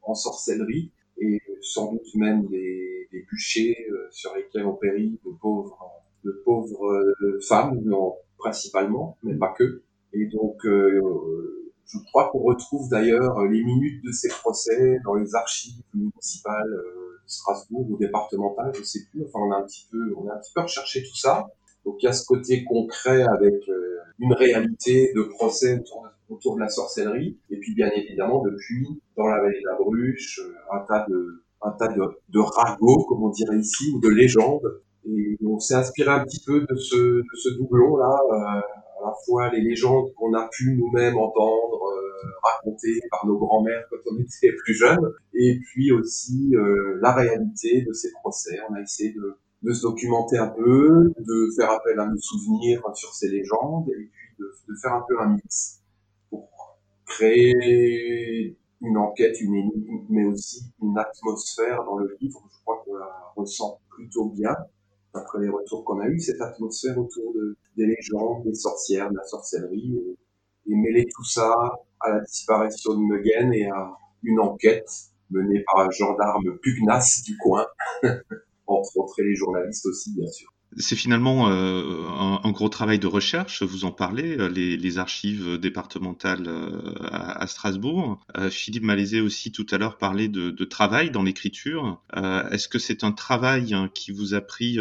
en 0.03 0.15
sorcellerie 0.15 0.91
et 1.17 1.41
sans 1.61 1.91
doute 1.91 2.15
même 2.15 2.47
des, 2.47 2.89
bûchers 3.29 3.77
euh, 3.91 4.07
sur 4.09 4.35
lesquels 4.35 4.65
ont 4.65 4.75
péri 4.75 5.19
de 5.25 5.31
pauvres, 5.39 5.77
de 6.23 6.31
pauvres 6.43 7.13
femmes, 7.47 7.79
non, 7.83 8.15
principalement, 8.37 9.17
mais 9.23 9.35
pas 9.35 9.53
que. 9.57 9.83
Et 10.13 10.25
donc, 10.27 10.57
je 10.63 11.97
crois 12.07 12.29
qu'on 12.29 12.39
retrouve 12.39 12.89
d'ailleurs 12.89 13.43
les 13.45 13.63
minutes 13.63 14.03
de 14.03 14.11
ces 14.11 14.29
procès 14.29 14.99
dans 15.05 15.15
les 15.15 15.35
archives 15.35 15.81
municipales 15.93 16.69
de 16.69 17.29
Strasbourg 17.31 17.89
ou 17.89 17.97
départementales, 17.97 18.71
je 18.75 18.83
sais 18.83 18.99
plus. 19.11 19.23
Enfin, 19.23 19.39
on 19.39 19.51
a 19.51 19.57
un 19.57 19.63
petit 19.63 19.87
peu, 19.91 20.13
on 20.17 20.27
a 20.29 20.33
un 20.33 20.37
petit 20.37 20.51
peu 20.53 20.61
recherché 20.61 21.03
tout 21.03 21.15
ça. 21.15 21.47
Donc 21.85 21.95
il 22.01 22.05
y 22.05 22.09
a 22.09 22.13
ce 22.13 22.25
côté 22.25 22.63
concret 22.63 23.23
avec 23.23 23.67
euh, 23.69 23.97
une 24.19 24.33
réalité 24.33 25.11
de 25.15 25.23
procès 25.23 25.81
autour, 26.29 26.55
de 26.55 26.59
la 26.59 26.69
sorcellerie. 26.69 27.37
Et 27.49 27.57
puis 27.57 27.73
bien 27.73 27.89
évidemment 27.95 28.43
depuis, 28.43 28.87
dans 29.17 29.27
la 29.27 29.41
vallée 29.41 29.59
de 29.59 29.67
la 29.67 29.75
Bruche, 29.75 30.39
euh, 30.39 30.75
un 30.75 30.85
tas 30.85 31.05
de 31.09 31.43
un 31.63 31.71
tas 31.71 31.89
de, 31.89 32.01
de 32.29 32.39
ragots, 32.39 33.05
comme 33.07 33.23
on 33.23 33.29
dirait 33.29 33.57
ici, 33.57 33.91
ou 33.93 33.99
de 33.99 34.09
légendes. 34.09 34.81
Et 35.07 35.37
on 35.45 35.59
s'est 35.59 35.75
inspiré 35.75 36.09
un 36.09 36.23
petit 36.23 36.41
peu 36.45 36.61
de 36.61 36.75
ce, 36.75 36.95
de 36.95 37.35
ce 37.35 37.49
doublon-là, 37.57 38.19
euh, 38.33 38.61
à 39.01 39.07
la 39.07 39.13
fois 39.25 39.49
les 39.49 39.61
légendes 39.61 40.13
qu'on 40.15 40.33
a 40.33 40.47
pu 40.47 40.75
nous-mêmes 40.75 41.17
entendre, 41.17 41.83
euh, 41.83 42.29
raconter 42.43 42.99
par 43.09 43.25
nos 43.25 43.37
grands-mères 43.37 43.85
quand 43.89 43.97
on 44.11 44.17
était 44.19 44.55
plus 44.63 44.73
jeunes, 44.73 45.11
et 45.33 45.59
puis 45.59 45.91
aussi 45.91 46.55
euh, 46.55 46.99
la 47.01 47.13
réalité 47.13 47.81
de 47.81 47.93
ces 47.93 48.11
procès. 48.21 48.59
On 48.69 48.73
a 48.75 48.81
essayé 48.81 49.13
de, 49.13 49.37
de 49.63 49.73
se 49.73 49.81
documenter 49.81 50.37
un 50.37 50.49
peu, 50.49 51.11
de 51.19 51.49
faire 51.55 51.71
appel 51.71 51.99
à 51.99 52.07
nos 52.07 52.19
souvenirs 52.19 52.81
sur 52.95 53.13
ces 53.13 53.29
légendes, 53.29 53.89
et 53.89 54.09
puis 54.11 54.35
de, 54.39 54.45
de 54.69 54.75
faire 54.81 54.93
un 54.93 55.03
peu 55.07 55.19
un 55.19 55.33
mix 55.35 55.81
pour 56.29 56.49
créer 57.05 58.57
une 58.81 58.97
enquête, 58.97 59.39
une 59.39 59.55
énigme, 59.55 60.05
mais 60.09 60.25
aussi 60.25 60.63
une 60.81 60.97
atmosphère 60.97 61.83
dans 61.85 61.97
le 61.97 62.17
livre. 62.19 62.41
Je 62.51 62.61
crois 62.61 62.81
qu'on 62.83 62.95
la 62.95 63.31
ressent 63.35 63.79
plutôt 63.89 64.29
bien, 64.29 64.55
après 65.13 65.39
les 65.41 65.49
retours 65.49 65.83
qu'on 65.83 65.99
a 65.99 66.07
eus, 66.07 66.19
cette 66.19 66.41
atmosphère 66.41 66.97
autour 66.97 67.33
de, 67.33 67.57
des 67.77 67.85
légendes, 67.85 68.43
des 68.43 68.55
sorcières, 68.55 69.09
de 69.09 69.17
la 69.17 69.23
sorcellerie, 69.23 69.97
et, 69.97 70.71
et 70.71 70.75
mêler 70.75 71.05
tout 71.13 71.25
ça 71.25 71.53
à 71.99 72.09
la 72.09 72.21
disparition 72.21 72.93
de 72.93 72.99
Megen 72.99 73.53
et 73.53 73.67
à 73.67 73.91
une 74.23 74.39
enquête 74.39 74.89
menée 75.29 75.63
par 75.65 75.85
un 75.85 75.91
gendarme 75.91 76.57
pugnace 76.61 77.23
du 77.23 77.37
coin. 77.37 77.65
entre 78.71 78.97
autres 78.97 79.21
les 79.21 79.35
journalistes 79.35 79.85
aussi, 79.85 80.13
bien 80.15 80.27
sûr. 80.27 80.49
C'est 80.77 80.95
finalement 80.95 81.49
euh, 81.49 82.07
un, 82.17 82.39
un, 82.43 82.51
gros 82.51 82.69
travail 82.69 82.97
de 82.97 83.07
recherche, 83.07 83.61
vous 83.61 83.83
en 83.83 83.91
parlez, 83.91 84.37
euh, 84.37 84.47
les, 84.47 84.77
les 84.77 84.97
archives 84.99 85.57
départementales 85.57 86.47
euh, 86.47 86.93
à, 87.11 87.41
à, 87.41 87.47
Strasbourg. 87.47 88.19
Euh, 88.37 88.49
Philippe 88.49 88.83
Malaisé 88.83 89.19
aussi 89.19 89.51
tout 89.51 89.65
à 89.71 89.77
l'heure 89.77 89.97
parlait 89.97 90.29
de, 90.29 90.49
de 90.49 90.65
travail 90.65 91.11
dans 91.11 91.23
l'écriture. 91.23 92.01
Euh, 92.15 92.47
est-ce 92.49 92.69
que 92.69 92.79
c'est 92.79 93.03
un 93.03 93.11
travail 93.11 93.73
hein, 93.73 93.89
qui 93.93 94.11
vous 94.11 94.33
a 94.33 94.39
pris 94.39 94.77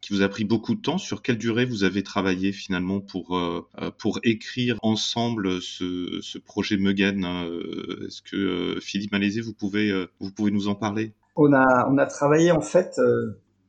qui 0.00 0.12
vous 0.14 0.22
a 0.22 0.28
pris 0.28 0.44
beaucoup 0.44 0.74
de 0.74 0.80
temps? 0.80 0.98
Sur 0.98 1.20
quelle 1.20 1.38
durée 1.38 1.66
vous 1.66 1.84
avez 1.84 2.02
travaillé 2.02 2.52
finalement 2.52 3.00
pour 3.00 3.38
pour 3.98 4.20
écrire 4.22 4.78
ensemble 4.82 5.60
ce, 5.60 6.20
ce 6.22 6.38
projet 6.38 6.78
Megen 6.78 7.24
Est-ce 8.06 8.22
que 8.22 8.78
Philippe 8.80 9.12
Malaisé, 9.12 9.40
vous 9.40 9.52
pouvez 9.52 9.92
vous 10.20 10.30
pouvez 10.30 10.50
nous 10.50 10.68
en 10.68 10.74
parler? 10.74 11.12
On 11.36 11.52
a, 11.52 11.88
on 11.90 11.98
a 11.98 12.06
travaillé 12.06 12.50
en 12.52 12.60
fait, 12.60 12.98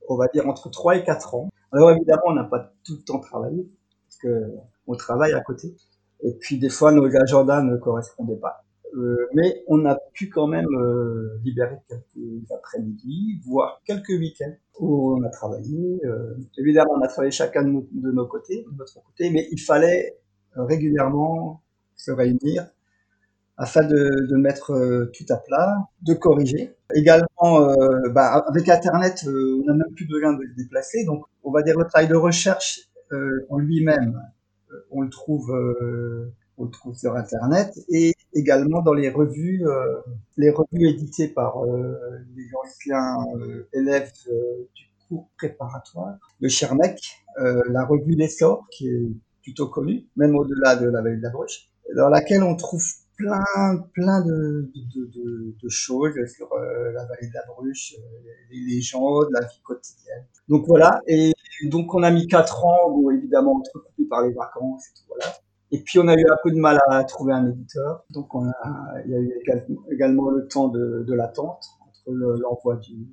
on 0.08 0.16
va 0.16 0.28
dire 0.28 0.48
entre 0.48 0.70
3 0.70 0.98
et 0.98 1.04
4 1.04 1.36
ans. 1.36 1.50
Alors 1.76 1.92
évidemment, 1.92 2.24
on 2.28 2.34
n'a 2.34 2.46
pas 2.46 2.74
tout 2.86 2.96
le 2.98 3.04
temps 3.04 3.20
travaillé, 3.20 3.70
parce 4.08 4.18
que 4.18 4.52
on 4.88 4.96
travaille 4.96 5.34
à 5.34 5.42
côté. 5.42 5.76
Et 6.22 6.34
puis 6.34 6.58
des 6.58 6.70
fois, 6.70 6.92
nos 6.92 7.06
agendas 7.06 7.62
ne 7.62 7.76
correspondaient 7.78 8.38
pas. 8.38 8.64
Euh, 8.96 9.28
mais 9.34 9.64
on 9.68 9.86
a 9.86 9.98
pu 10.14 10.30
quand 10.30 10.48
même 10.48 10.68
euh, 10.74 11.38
libérer 11.44 11.78
quelques 11.90 12.52
après-midi, 12.52 13.42
voire 13.46 13.82
quelques 13.86 14.10
week-ends 14.10 14.54
où 14.80 15.18
on 15.18 15.24
a 15.24 15.30
travaillé. 15.30 16.00
Euh, 16.06 16.36
évidemment, 16.58 16.94
on 16.98 17.02
a 17.02 17.08
travaillé 17.08 17.32
chacun 17.32 17.64
de 17.64 18.12
nos, 18.12 18.28
côtés, 18.28 18.66
de 18.72 18.78
notre 18.78 19.04
côté, 19.04 19.30
mais 19.32 19.48
il 19.52 19.60
fallait 19.60 20.18
régulièrement 20.56 21.62
se 21.98 22.12
réunir 22.12 22.68
afin 23.58 23.84
de, 23.84 24.36
mettre 24.36 24.72
euh, 24.72 25.12
tout 25.14 25.26
à 25.30 25.38
plat, 25.38 25.76
de 26.02 26.14
corriger. 26.14 26.76
Également, 26.94 27.62
euh, 27.62 28.10
bah, 28.10 28.44
avec 28.48 28.68
Internet, 28.70 29.24
euh, 29.28 29.62
on 29.62 29.66
n'a 29.66 29.74
même 29.74 29.94
plus 29.96 30.08
besoin 30.08 30.34
de 30.34 30.44
se 30.44 30.56
déplacer. 30.56 31.06
Donc, 31.06 31.24
on 31.44 31.52
va 31.52 31.62
dire 31.62 31.78
le 31.78 31.86
travail 31.86 32.08
de 32.08 32.16
recherche 32.16 32.82
en 33.50 33.60
lui-même, 33.60 34.20
on 34.92 35.04
le 35.04 35.10
trouve 35.10 35.54
sur 36.96 37.16
Internet, 37.16 37.80
et 37.88 38.14
également 38.34 38.82
dans 38.82 38.94
les 38.94 39.10
revues, 39.10 39.64
les 40.36 40.50
revues 40.50 40.90
éditées 40.90 41.30
par 41.30 41.64
les 41.64 42.48
anciens 42.62 43.16
élèves 43.72 44.12
du 44.74 44.90
cours 45.08 45.30
préparatoire 45.38 46.16
de 46.42 46.48
Chermec, 46.50 47.00
la 47.38 47.86
revue 47.86 48.16
L'Essor, 48.16 48.68
qui 48.72 48.90
est 48.90 49.08
plutôt 49.44 49.68
connue, 49.68 50.08
même 50.18 50.36
au-delà 50.36 50.76
de 50.76 50.90
la 50.90 51.02
vallée 51.02 51.18
de 51.18 51.24
la 51.24 51.30
Bruche, 51.30 51.70
dans 51.96 52.10
laquelle 52.10 52.44
on 52.44 52.56
trouve 52.56 52.84
plein, 53.18 53.44
plein 53.94 54.22
de, 54.26 54.72
de, 54.74 55.06
de, 55.06 55.56
de 55.62 55.70
choses 55.70 56.14
sur 56.28 56.50
la 56.56 57.06
vallée 57.06 57.28
de 57.28 57.34
la 57.34 57.46
Bruche, 57.48 57.96
les 58.52 58.76
légendes, 58.76 59.28
la 59.32 59.42
vie 59.42 59.62
quotidienne. 59.64 60.26
Donc 60.48 60.66
voilà, 60.68 61.02
et 61.08 61.34
donc 61.70 61.94
on 61.94 62.04
a 62.04 62.12
mis 62.12 62.28
quatre 62.28 62.66
ans, 62.66 62.90
bon, 62.92 63.10
évidemment 63.12 63.56
entrecoupé 63.58 64.06
par 64.10 64.22
les 64.26 64.34
vacances 64.34 64.88
et 64.88 64.94
tout, 65.00 65.06
voilà. 65.08 65.34
Et 65.72 65.82
puis 65.82 66.00
on 66.00 66.08
a 66.08 66.14
eu 66.14 66.26
un 66.30 66.38
peu 66.44 66.52
de 66.52 66.60
mal 66.60 66.80
à 66.90 67.04
trouver 67.04 67.34
un 67.34 67.50
éditeur, 67.50 68.06
donc 68.12 68.34
on 68.36 68.48
a, 68.48 68.54
il 69.06 69.12
y 69.12 69.16
a 69.16 69.20
eu 69.20 69.42
également 69.92 70.30
le 70.30 70.48
temps 70.48 70.68
de, 70.68 71.04
de 71.08 71.14
l'attente 71.14 71.66
entre 71.82 72.12
l'envoi 72.14 72.76
du, 72.78 73.08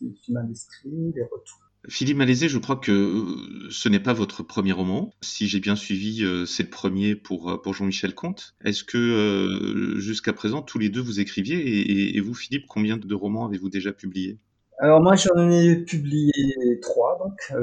du 0.00 0.32
manuscrit, 0.32 1.12
les 1.14 1.22
retours. 1.22 1.60
Philippe 1.88 2.18
Malaisé, 2.18 2.48
je 2.48 2.58
crois 2.58 2.76
que 2.76 2.92
euh, 2.92 3.68
ce 3.70 3.88
n'est 3.88 3.98
pas 3.98 4.12
votre 4.12 4.44
premier 4.44 4.70
roman. 4.70 5.10
Si 5.20 5.48
j'ai 5.48 5.58
bien 5.58 5.74
suivi, 5.74 6.22
euh, 6.22 6.46
c'est 6.46 6.62
le 6.62 6.70
premier 6.70 7.16
pour, 7.16 7.50
euh, 7.50 7.60
pour 7.60 7.74
Jean-Michel 7.74 8.14
Comte. 8.14 8.54
Est-ce 8.64 8.84
que 8.84 9.96
jusqu'à 9.98 10.32
présent, 10.32 10.62
tous 10.62 10.78
les 10.78 10.90
deux, 10.90 11.00
vous 11.00 11.18
écriviez 11.18 12.16
et, 12.16 12.20
vous, 12.20 12.34
Philippe, 12.34 12.66
combien 12.68 12.96
de 12.96 13.14
romans 13.14 13.46
avez-vous 13.46 13.68
déjà 13.68 13.92
publiés? 13.92 14.38
Alors 14.78 15.00
moi 15.00 15.14
j'en 15.14 15.50
ai 15.50 15.76
publié 15.76 16.32
trois 16.80 17.18
donc 17.18 17.60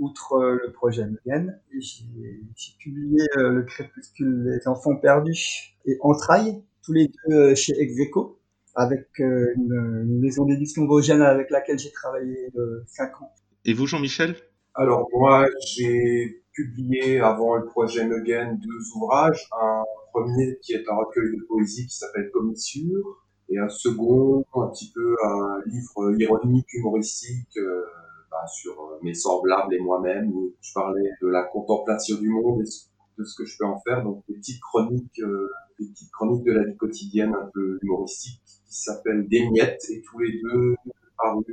outre 0.00 0.40
le 0.40 0.72
projet 0.72 1.04
Mugen 1.04 1.60
j'ai 1.78 2.72
publié 2.80 3.22
le 3.36 3.62
crépuscule 3.62 4.58
des 4.58 4.66
enfants 4.66 4.96
perdus 4.96 5.76
et 5.84 5.96
Entrailles 6.00 6.62
tous 6.82 6.94
les 6.94 7.12
deux 7.28 7.54
chez 7.54 7.78
Execo 7.78 8.40
avec 8.74 9.06
une, 9.18 10.18
maison 10.20 10.46
d'édition 10.46 10.86
vosgienne 10.86 11.22
avec 11.22 11.50
laquelle 11.50 11.78
j'ai 11.78 11.92
travaillé 11.92 12.48
cinq 12.86 13.20
ans. 13.20 13.32
Et 13.68 13.72
vous 13.72 13.88
Jean-Michel? 13.88 14.36
Alors 14.74 15.08
moi 15.12 15.44
j'ai 15.66 16.44
publié 16.52 17.18
avant 17.18 17.56
le 17.56 17.66
projet 17.66 18.06
Mugen 18.06 18.60
deux 18.62 18.96
ouvrages. 18.96 19.48
Un 19.60 19.82
premier 20.12 20.56
qui 20.62 20.72
est 20.74 20.88
un 20.88 20.94
recueil 20.94 21.36
de 21.36 21.42
poésie 21.48 21.88
qui 21.88 21.96
s'appelle 21.96 22.30
Commissure 22.32 23.24
et 23.48 23.58
un 23.58 23.68
second, 23.68 24.44
un 24.54 24.68
petit 24.68 24.92
peu 24.94 25.16
un 25.24 25.62
livre 25.66 26.14
ironique, 26.16 26.72
humoristique, 26.74 27.56
euh, 27.56 27.82
bah, 28.30 28.46
sur 28.46 28.72
euh, 28.72 29.00
mes 29.02 29.14
semblables 29.14 29.74
et 29.74 29.80
moi-même, 29.80 30.30
où 30.32 30.54
je 30.60 30.72
parlais 30.72 31.10
de 31.20 31.26
la 31.26 31.42
contemplation 31.42 32.18
du 32.18 32.28
monde 32.28 32.60
et 32.60 32.64
de 33.18 33.24
ce 33.24 33.36
que 33.36 33.44
je 33.44 33.58
peux 33.58 33.66
en 33.66 33.80
faire, 33.80 34.04
donc 34.04 34.22
des 34.28 34.34
petites 34.34 34.60
chroniques, 34.60 35.20
euh, 35.20 35.48
des 35.80 35.86
petites 35.86 36.10
chroniques 36.12 36.44
de 36.44 36.52
la 36.52 36.64
vie 36.64 36.76
quotidienne 36.76 37.34
un 37.34 37.50
peu 37.52 37.78
humoristiques, 37.82 38.42
qui 38.44 38.80
s'appellent 38.80 39.28
Des 39.28 39.48
miettes, 39.48 39.84
et 39.90 40.02
tous 40.02 40.18
les 40.18 40.40
deux 40.40 40.76
parus 41.16 41.46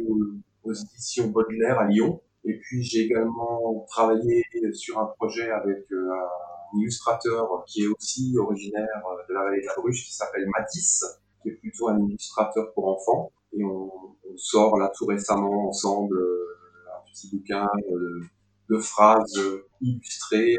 aux 0.63 0.73
éditions 0.73 1.27
Baudelaire 1.27 1.79
à 1.79 1.85
Lyon. 1.85 2.21
Et 2.45 2.57
puis 2.59 2.83
j'ai 2.83 3.01
également 3.01 3.85
travaillé 3.89 4.43
sur 4.73 4.99
un 4.99 5.05
projet 5.17 5.49
avec 5.49 5.85
un 5.91 6.79
illustrateur 6.79 7.63
qui 7.67 7.83
est 7.83 7.87
aussi 7.87 8.35
originaire 8.37 9.01
de 9.29 9.33
la 9.33 9.43
vallée 9.43 9.61
de 9.61 9.67
la 9.67 9.75
Bruche, 9.77 10.05
qui 10.05 10.13
s'appelle 10.13 10.47
Matisse, 10.57 11.05
qui 11.41 11.49
est 11.49 11.53
plutôt 11.53 11.89
un 11.89 11.99
illustrateur 11.99 12.73
pour 12.73 12.87
enfants. 12.87 13.31
Et 13.53 13.63
on, 13.63 13.91
sort 14.35 14.79
là 14.79 14.91
tout 14.97 15.05
récemment 15.05 15.69
ensemble 15.69 16.17
euh, 16.17 16.57
un 16.91 17.11
petit 17.11 17.29
bouquin 17.29 17.69
euh, 17.91 18.19
de 18.67 18.79
phrases 18.79 19.39
illustrées, 19.79 20.57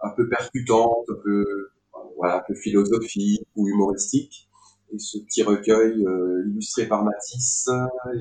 un 0.00 0.08
peu 0.16 0.26
percutantes, 0.30 1.04
un 1.10 1.20
peu, 1.22 1.44
voilà, 2.16 2.38
un 2.38 2.42
peu 2.48 2.54
philosophiques 2.54 3.46
ou 3.54 3.68
humoristiques. 3.68 4.48
Et 4.92 4.98
ce 4.98 5.18
petit 5.18 5.42
recueil 5.42 6.04
euh, 6.04 6.44
illustré 6.48 6.86
par 6.86 7.02
Matisse 7.04 7.68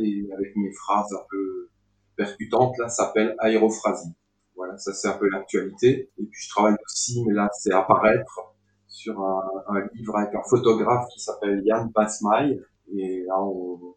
et 0.02 0.30
avec 0.34 0.56
mes 0.56 0.72
phrases 0.72 1.14
un 1.14 1.26
peu 1.30 1.70
percutantes 2.16 2.78
là 2.78 2.88
s'appelle 2.88 3.36
Aérophrasie. 3.40 4.14
Voilà, 4.56 4.78
ça 4.78 4.94
c'est 4.94 5.08
un 5.08 5.18
peu 5.18 5.30
l'actualité. 5.30 6.12
Et 6.18 6.24
puis 6.24 6.42
je 6.42 6.50
travaille 6.50 6.76
aussi, 6.86 7.24
mais 7.26 7.34
là 7.34 7.50
c'est 7.54 7.74
apparaître 7.74 8.52
sur 8.88 9.20
un, 9.22 9.90
livre 9.96 10.16
avec 10.18 10.36
un 10.36 10.44
photographe 10.50 11.08
qui 11.12 11.20
s'appelle 11.20 11.62
Yann 11.66 11.92
Pasmail. 11.92 12.62
Et 12.94 13.24
là, 13.26 13.38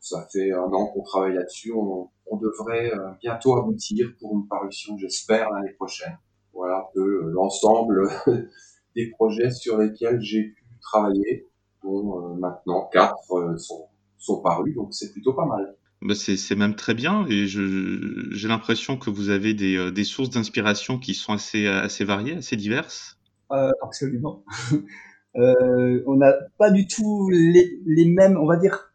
ça 0.01 0.27
fait 0.33 0.53
un 0.53 0.73
an 0.73 0.87
qu'on 0.87 1.03
travaille 1.03 1.35
là-dessus. 1.35 1.73
On, 1.73 2.09
devrait 2.37 2.93
euh, 2.93 3.11
bientôt 3.21 3.57
aboutir 3.57 4.13
pour 4.19 4.35
une 4.35 4.49
parution, 4.49 4.97
j'espère, 4.99 5.51
l'année 5.51 5.73
prochaine. 5.73 6.17
Voilà 6.53 6.79
un 6.79 6.87
peu 6.95 7.31
l'ensemble 7.31 8.09
des 8.97 9.11
projets 9.11 9.51
sur 9.51 9.79
lesquels 9.79 10.21
j'ai 10.21 10.45
pu 10.45 10.65
travailler, 10.81 11.47
dont 11.85 12.19
euh, 12.19 12.35
maintenant 12.35 12.89
quatre 12.93 13.33
euh, 13.33 13.57
sont, 13.57 13.87
sont 14.19 14.41
parus, 14.41 14.75
donc 14.75 14.93
c'est 14.93 15.13
plutôt 15.13 15.35
pas 15.35 15.47
mal. 15.47 15.77
Bah 16.03 16.15
c'est 16.15 16.57
même 16.57 16.75
très 16.75 16.93
bien 16.93 17.25
et 17.31 17.47
j'ai 17.47 18.49
l'impression 18.49 18.99
que 18.99 19.09
vous 19.09 19.31
avez 19.31 19.55
des, 19.55 19.91
des 19.91 20.05
sources 20.05 20.29
d'inspiration 20.29 20.99
qui 20.99 21.15
sont 21.15 21.33
assez, 21.33 21.67
assez 21.67 22.05
variées, 22.05 22.37
assez 22.37 22.57
diverses. 22.57 23.17
Euh, 23.53 23.71
absolument. 23.83 24.45
euh, 25.37 26.03
on 26.07 26.17
n'a 26.17 26.35
pas 26.59 26.71
du 26.71 26.87
tout 26.87 27.29
les, 27.31 27.79
les, 27.87 28.07
mêmes, 28.07 28.37
on 28.37 28.47
va 28.47 28.57
dire, 28.57 28.93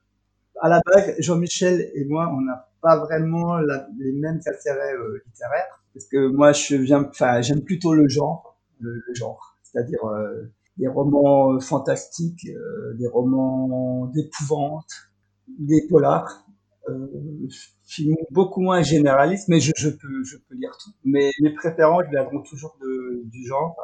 à 0.61 0.69
la 0.69 0.81
base, 0.85 1.15
Jean-Michel 1.19 1.91
et 1.93 2.05
moi, 2.05 2.31
on 2.35 2.41
n'a 2.41 2.69
pas 2.81 2.97
vraiment 2.97 3.57
la, 3.57 3.87
les 3.97 4.11
mêmes 4.11 4.39
intérêts 4.45 4.95
euh, 4.95 5.21
littéraires, 5.25 5.83
parce 5.93 6.05
que 6.05 6.27
moi, 6.27 6.51
je 6.51 6.75
viens, 6.75 7.07
enfin, 7.09 7.41
j'aime 7.41 7.61
plutôt 7.63 7.93
le 7.93 8.07
genre, 8.07 8.57
le, 8.79 9.01
le 9.05 9.13
genre, 9.13 9.57
c'est-à-dire 9.63 10.03
euh, 10.05 10.51
des 10.79 10.87
romans 10.87 11.59
fantastiques, 11.59 12.47
euh, 12.47 12.93
des 12.95 13.07
romans 13.07 14.09
d'épouvante, 14.15 15.11
des 15.59 15.85
polars. 15.89 16.45
Euh, 16.87 17.07
je 17.47 17.57
suis 17.83 18.15
beaucoup 18.31 18.61
moins 18.61 18.81
généraliste, 18.81 19.49
mais 19.49 19.59
je, 19.59 19.73
je, 19.75 19.89
peux, 19.89 20.23
je 20.23 20.37
peux 20.37 20.55
lire 20.55 20.75
tout. 20.81 20.91
Mais 21.03 21.31
mes 21.41 21.53
préférences 21.53 22.05
viendront 22.09 22.41
toujours 22.41 22.77
de, 22.81 23.23
du 23.25 23.45
genre. 23.45 23.75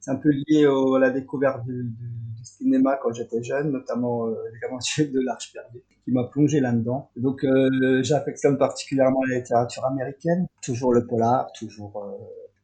C'est 0.00 0.10
un 0.10 0.16
peu 0.16 0.30
lié 0.30 0.64
à 0.64 0.98
la 0.98 1.10
découverte 1.10 1.64
du, 1.64 1.84
du, 1.84 2.44
cinéma 2.44 2.98
quand 3.00 3.12
j'étais 3.12 3.40
jeune, 3.42 3.70
notamment 3.70 4.26
euh, 4.26 4.34
les 4.52 5.06
de 5.06 5.20
l'Arche 5.20 5.52
perdue, 5.52 5.80
qui 6.04 6.10
m'a 6.10 6.24
plongé 6.24 6.58
là-dedans. 6.58 7.10
Donc 7.16 7.44
euh, 7.44 8.02
j'affectionne 8.02 8.58
particulièrement 8.58 9.20
la 9.30 9.38
littérature 9.38 9.84
américaine, 9.84 10.48
toujours 10.60 10.92
le 10.92 11.06
polar, 11.06 11.52
toujours 11.52 12.02
euh, 12.02 12.18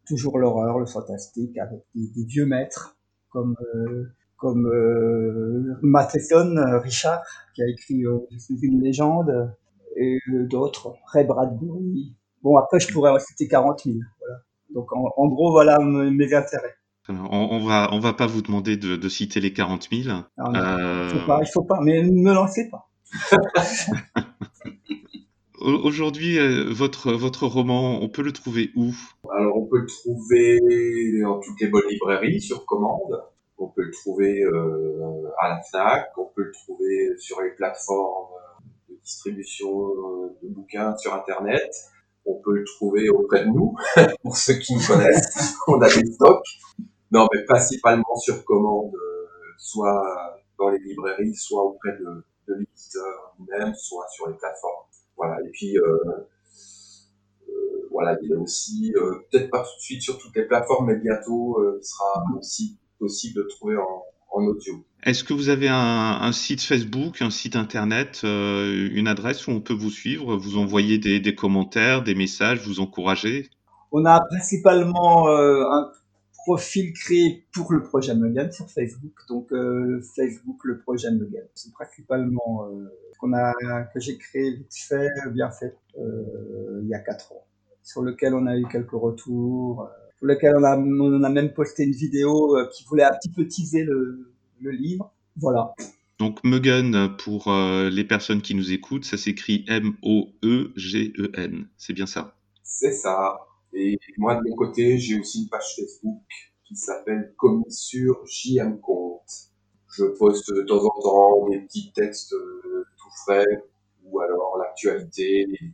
toujours 0.05 0.39
l'horreur, 0.39 0.81
le 0.81 0.87
fantastique, 0.87 1.57
avec 1.59 1.85
des, 1.95 2.09
des 2.09 2.25
vieux 2.25 2.47
maîtres 2.47 2.98
comme 3.31 3.57
euh, 3.75 4.05
comme 4.37 4.67
euh, 4.67 5.77
Matheson, 5.83 6.57
euh, 6.57 6.79
Richard, 6.79 7.23
qui 7.55 7.63
a 7.63 7.67
écrit 7.67 8.05
Je 8.31 8.39
suis 8.39 8.59
une 8.63 8.81
légende, 8.83 9.53
et 9.97 10.19
d'autres, 10.49 10.95
Ray 11.13 11.25
Bradbury. 11.25 12.15
Bon, 12.43 12.57
après, 12.57 12.79
je 12.79 12.93
pourrais 12.93 13.11
en 13.11 13.19
citer 13.19 13.49
40 13.49 13.83
000. 13.85 13.97
Voilà. 14.21 14.37
Donc, 14.73 14.93
en, 14.93 15.13
en 15.17 15.27
gros, 15.27 15.51
voilà 15.51 15.79
mes 15.81 16.35
intérêts. 16.35 16.77
On, 17.09 17.15
on, 17.15 17.67
va, 17.67 17.89
on 17.93 17.99
va 18.01 18.13
pas 18.13 18.27
vous 18.27 18.43
demander 18.43 18.77
de, 18.77 18.95
de 18.95 19.09
citer 19.09 19.41
les 19.41 19.53
40 19.53 19.89
000. 19.91 20.09
Non, 20.09 20.25
non, 20.39 20.53
euh... 20.55 21.09
faut 21.09 21.27
pas, 21.27 21.41
il 21.43 21.49
faut 21.49 21.65
pas, 21.65 21.81
mais 21.81 22.03
ne 22.03 22.11
me 22.11 22.33
lancez 22.35 22.69
pas. 22.71 22.91
Aujourd'hui, 25.61 26.39
votre, 26.71 27.13
votre 27.13 27.47
roman, 27.47 28.01
on 28.01 28.09
peut 28.09 28.23
le 28.23 28.33
trouver 28.33 28.71
où? 28.77 28.95
Alors, 29.39 29.57
on 29.57 29.67
peut 29.67 29.79
le 29.79 29.87
trouver 29.87 30.59
dans 31.23 31.39
toutes 31.39 31.61
les 31.61 31.69
bonnes 31.69 31.87
librairies 31.89 32.41
sur 32.41 32.67
commande. 32.67 33.23
On 33.57 33.69
peut 33.69 33.85
le 33.85 33.93
trouver 33.93 34.43
euh, 34.43 35.31
à 35.39 35.51
la 35.51 35.63
FNAC. 35.63 36.11
On 36.19 36.25
peut 36.35 36.43
le 36.43 36.51
trouver 36.51 37.17
sur 37.19 37.41
les 37.43 37.51
plateformes 37.51 38.35
de 38.89 38.97
distribution 38.97 39.93
de 40.43 40.49
bouquins 40.49 40.97
sur 40.97 41.15
Internet. 41.15 41.71
On 42.27 42.35
peut 42.41 42.53
le 42.53 42.65
trouver 42.65 43.11
auprès 43.11 43.45
de 43.45 43.51
nous, 43.51 43.77
pour 44.25 44.37
ceux 44.37 44.55
qui 44.55 44.75
nous 44.75 44.85
connaissent. 44.85 45.55
on 45.69 45.81
a 45.83 45.87
des 45.87 46.05
stocks. 46.11 46.59
Non, 47.13 47.29
mais 47.33 47.45
principalement 47.45 48.17
sur 48.17 48.45
commande, 48.45 48.93
euh, 48.97 49.29
soit 49.57 50.37
dans 50.59 50.71
les 50.71 50.81
librairies, 50.81 51.37
soit 51.37 51.63
auprès 51.63 51.93
de, 51.93 52.25
l'éditeur 52.49 53.37
lui-même, 53.39 53.73
soit 53.77 54.09
sur 54.09 54.27
les 54.27 54.35
plateformes. 54.35 54.87
Voilà. 55.17 55.37
Et 55.47 55.51
puis, 55.51 55.79
euh, 55.79 55.83
euh, 56.07 56.29
voilà, 57.91 58.17
il 58.23 58.31
y 58.31 58.35
a 58.35 58.39
aussi, 58.39 58.93
euh, 58.97 59.15
peut-être 59.31 59.51
pas 59.51 59.61
tout 59.61 59.77
de 59.77 59.83
suite 59.83 60.03
sur 60.03 60.19
toutes 60.19 60.37
les 60.37 60.45
plateformes, 60.45 60.87
mais 60.87 60.97
bientôt, 60.97 61.59
euh, 61.61 61.79
il 61.81 61.85
sera 61.85 62.25
aussi 62.39 62.77
possible 62.99 63.43
de 63.43 63.49
trouver 63.49 63.77
en, 63.77 64.03
en 64.33 64.45
audio. 64.45 64.85
Est-ce 65.05 65.25
que 65.25 65.33
vous 65.33 65.49
avez 65.49 65.69
un, 65.69 66.19
un, 66.21 66.33
site 66.33 66.63
Facebook, 66.63 67.23
un 67.23 67.31
site 67.31 67.57
internet, 67.57 68.23
euh, 68.25 68.89
une 68.93 69.07
adresse 69.07 69.47
où 69.47 69.53
on 69.53 69.61
peut 69.61 69.75
vous 69.75 69.91
suivre, 69.91 70.37
vous 70.37 70.59
envoyer 70.59 70.99
des, 70.99 71.21
des 71.21 71.35
commentaires, 71.35 72.03
des 72.03 72.15
messages, 72.15 72.67
vous 72.67 72.81
encourager? 72.81 73.49
On 73.93 74.05
a 74.05 74.21
principalement 74.21 75.29
euh, 75.29 75.65
un 75.71 75.91
profil 76.45 76.93
créé 76.93 77.47
pour 77.53 77.73
le 77.73 77.83
projet 77.83 78.15
Mugan 78.15 78.51
sur 78.51 78.69
Facebook. 78.71 79.13
Donc 79.29 79.53
euh, 79.53 80.01
Facebook, 80.17 80.65
le 80.65 80.79
projet 80.79 81.11
Mugan. 81.11 81.47
C'est 81.55 81.73
principalement 81.73 82.67
euh, 82.71 82.89
qu'on 83.19 83.33
a 83.35 83.53
que 83.93 84.01
j'ai 84.01 84.17
créé 84.17 84.57
vite 84.57 84.75
fait, 84.75 85.09
bien 85.33 85.51
fait, 85.51 85.77
euh, 85.99 86.81
il 86.83 86.89
y 86.89 86.95
a 86.95 87.01
quatre 87.01 87.33
ans, 87.33 87.45
sur 87.89 88.03
lequel 88.03 88.35
on 88.35 88.47
a 88.47 88.55
eu 88.59 88.67
quelques 88.71 88.91
retours. 88.91 89.89
pour 90.19 90.27
lequel 90.27 90.57
on 90.57 90.65
a, 90.65 90.77
on 90.77 91.23
a 91.23 91.31
même 91.31 91.55
posté 91.55 91.85
une 91.85 91.93
vidéo 91.93 92.55
euh, 92.55 92.69
qui 92.71 92.85
voulait 92.85 93.05
un 93.05 93.15
petit 93.15 93.31
peu 93.31 93.47
teaser 93.47 93.83
le, 93.85 94.31
le 94.61 94.71
livre. 94.73 95.11
Voilà. 95.37 95.73
Donc 96.19 96.45
Mugen, 96.45 97.17
pour 97.17 97.49
euh, 97.49 97.89
les 97.89 98.05
personnes 98.05 98.43
qui 98.43 98.55
nous 98.55 98.73
écoutent, 98.73 99.07
ça 99.07 99.17
s'écrit 99.17 99.65
M-O-E-G-E-N. 99.69 100.09
C'est 101.79 101.95
bien 101.95 102.05
ça? 102.05 102.37
C'est 102.63 102.93
ça. 102.93 103.39
Et 103.73 103.99
moi, 104.19 104.35
de 104.35 104.43
mon 104.47 104.55
côté, 104.55 104.99
j'ai 104.99 105.19
aussi 105.19 105.45
une 105.45 105.49
page 105.49 105.77
Facebook 105.77 106.21
qui 106.65 106.77
s'appelle 106.77 107.33
Commissure 107.39 108.23
JM 108.27 108.81
Compte. 108.81 109.31
Je 109.97 110.05
poste 110.05 110.53
de 110.53 110.61
temps 110.63 110.85
en 110.85 111.01
temps 111.01 111.49
des 111.49 111.61
petits 111.61 111.91
textes 111.95 112.35
euh, 112.35 112.85
tout 112.99 113.11
frais 113.25 113.47
ou 114.05 114.21
alors 114.21 114.59
l'actualité, 114.59 115.47
les, 115.47 115.73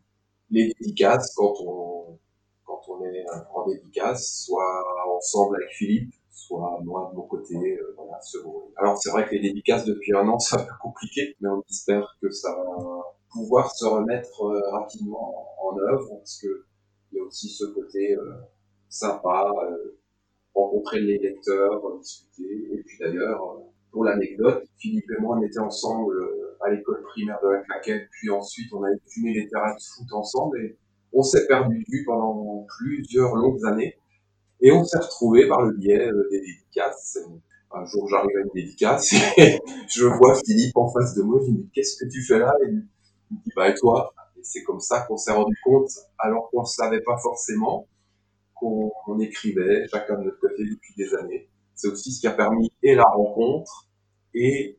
les 0.55 0.73
dédicaces 0.81 1.35
quand 1.37 1.55
on, 1.67 2.19
quand 2.65 2.81
on 2.89 3.05
est 3.05 3.25
en 3.55 3.67
dédicace, 3.67 4.45
soit 4.47 4.85
ensemble 5.17 5.57
avec 5.57 5.71
Philippe, 5.75 6.15
soit 6.31 6.79
moi 6.85 7.11
de 7.13 7.17
mon 7.19 7.25
côté. 7.27 7.55
Euh, 7.57 7.95
voilà, 7.97 8.21
selon- 8.23 8.71
Alors 8.77 8.99
c'est 8.99 9.11
vrai 9.11 9.27
que 9.27 9.33
les 9.35 9.41
dédicaces 9.41 9.85
depuis 9.85 10.15
un 10.17 10.27
an, 10.29 10.39
c'est 10.39 10.57
un 10.57 10.65
peu 10.65 10.75
compliqué, 10.83 11.37
mais 11.41 11.49
on 11.51 11.63
espère 11.71 12.17
que 12.23 12.31
ça 12.31 12.55
va 12.55 13.03
pouvoir 13.33 13.71
se 13.73 13.85
remettre 13.87 14.43
euh, 14.45 14.71
rapidement 14.71 15.49
en 15.63 15.77
œuvre, 15.79 16.09
parce 16.19 16.39
que 16.41 16.65
il 17.13 17.19
y 17.19 17.21
a 17.21 17.25
aussi 17.25 17.49
ce 17.49 17.65
côté 17.67 18.17
euh, 18.17 18.35
sympa, 18.89 19.51
rencontrer 20.55 21.01
les 21.01 21.19
lecteurs, 21.19 21.99
discuter. 21.99 22.69
Et 22.73 22.83
puis 22.85 22.99
d'ailleurs, 22.99 23.59
pour 23.91 24.05
l'anecdote, 24.05 24.65
Philippe 24.79 25.11
et 25.17 25.21
moi, 25.21 25.37
on 25.39 25.43
était 25.43 25.59
ensemble 25.61 26.15
à 26.65 26.71
l'école 26.71 27.03
primaire 27.03 27.39
de 27.43 27.49
la 27.49 27.61
Claquette, 27.61 28.09
puis 28.11 28.31
ensuite 28.31 28.73
on 28.73 28.83
a 28.83 28.89
fumé 29.07 29.35
les 29.35 29.49
terrains 29.49 29.75
de 29.75 29.81
foot 29.81 30.13
ensemble 30.13 30.59
et 30.61 30.77
on 31.13 31.23
s'est 31.23 31.47
perdu 31.47 31.79
de 31.79 31.85
vue 31.89 32.05
pendant 32.05 32.67
plusieurs 32.77 33.35
longues 33.37 33.65
années. 33.67 33.97
Et 34.61 34.73
on 34.73 34.85
s'est 34.85 34.99
retrouvés 34.99 35.47
par 35.47 35.63
le 35.63 35.73
biais 35.73 36.09
euh, 36.09 36.29
des 36.31 36.41
dédicaces. 36.41 37.19
Un 37.73 37.85
jour, 37.87 38.09
j'arrive 38.09 38.37
à 38.37 38.41
une 38.41 38.51
dédicace 38.55 39.13
et 39.37 39.59
je 39.89 40.07
vois 40.07 40.35
Philippe 40.45 40.77
en 40.77 40.91
face 40.91 41.15
de 41.15 41.23
moi. 41.23 41.41
Je 41.43 41.51
lui 41.51 41.59
dis, 41.59 41.71
qu'est-ce 41.75 42.03
que 42.03 42.09
tu 42.11 42.23
fais 42.23 42.39
là? 42.39 42.53
Et 42.65 42.69
il 42.69 42.77
me 42.77 43.43
dit, 43.43 43.53
bah, 43.55 43.69
et 43.69 43.75
toi? 43.75 44.15
Et 44.37 44.41
c'est 44.43 44.63
comme 44.63 44.81
ça 44.81 45.03
qu'on 45.03 45.17
s'est 45.17 45.33
rendu 45.33 45.57
compte, 45.65 45.91
alors 46.19 46.51
qu'on 46.51 46.63
ne 46.63 46.67
savait 46.67 47.03
pas 47.03 47.17
forcément, 47.19 47.87
qu'on 48.55 48.91
on 49.07 49.19
écrivait 49.21 49.87
chacun 49.89 50.19
de 50.19 50.25
notre 50.25 50.41
côté 50.41 50.65
depuis 50.65 50.95
des 50.97 51.15
années. 51.15 51.49
C'est 51.75 51.89
aussi 51.89 52.13
ce 52.13 52.21
qui 52.21 52.27
a 52.27 52.33
permis 52.33 52.71
et 52.83 52.95
la 52.95 53.05
rencontre 53.05 53.89
et 54.35 54.79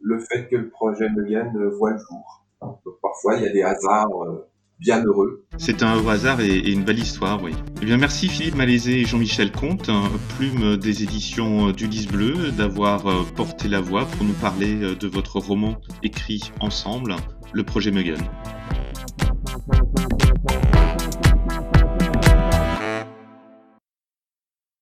le 0.00 0.18
fait 0.18 0.48
que 0.48 0.56
le 0.56 0.68
projet 0.68 1.08
Meugen 1.08 1.52
voit 1.78 1.92
le 1.92 1.98
jour. 1.98 2.44
Donc 2.60 2.80
parfois, 3.02 3.36
il 3.36 3.42
y 3.42 3.46
a 3.46 3.52
des 3.52 3.62
hasards 3.62 4.22
euh, 4.24 4.48
bien 4.80 5.02
heureux. 5.04 5.44
C'est 5.58 5.82
un 5.82 6.06
hasard 6.06 6.40
et, 6.40 6.58
une 6.70 6.84
belle 6.84 6.98
histoire, 6.98 7.42
oui. 7.42 7.52
Eh 7.82 7.84
bien, 7.84 7.96
merci 7.96 8.28
Philippe 8.28 8.56
Malaisé 8.56 9.00
et 9.00 9.04
Jean-Michel 9.04 9.52
Comte, 9.52 9.88
hein, 9.88 10.04
plume 10.36 10.76
des 10.76 11.02
éditions 11.02 11.70
du 11.70 11.86
Lys 11.86 12.06
Bleu, 12.06 12.50
d'avoir 12.56 13.06
euh, 13.06 13.22
porté 13.36 13.68
la 13.68 13.80
voix 13.80 14.06
pour 14.06 14.24
nous 14.24 14.34
parler 14.34 14.82
euh, 14.82 14.94
de 14.94 15.08
votre 15.08 15.38
roman 15.38 15.80
écrit 16.02 16.52
ensemble, 16.60 17.16
Le 17.52 17.62
projet 17.62 17.90
Mugen. 17.90 18.18